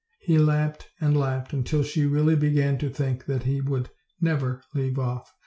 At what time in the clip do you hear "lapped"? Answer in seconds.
0.39-0.89, 1.15-1.53